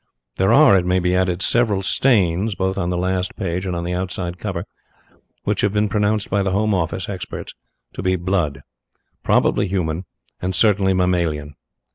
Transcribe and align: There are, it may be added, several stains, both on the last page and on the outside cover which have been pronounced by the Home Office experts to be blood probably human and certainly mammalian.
There 0.37 0.51
are, 0.51 0.75
it 0.75 0.83
may 0.83 0.97
be 0.97 1.15
added, 1.15 1.43
several 1.43 1.83
stains, 1.83 2.55
both 2.55 2.75
on 2.75 2.89
the 2.89 2.97
last 2.97 3.35
page 3.35 3.67
and 3.67 3.75
on 3.75 3.83
the 3.83 3.93
outside 3.93 4.39
cover 4.39 4.65
which 5.43 5.61
have 5.61 5.73
been 5.73 5.89
pronounced 5.89 6.27
by 6.27 6.41
the 6.41 6.49
Home 6.49 6.73
Office 6.73 7.07
experts 7.07 7.53
to 7.93 8.01
be 8.01 8.15
blood 8.15 8.63
probably 9.21 9.67
human 9.67 10.05
and 10.41 10.55
certainly 10.55 10.95
mammalian. 10.95 11.53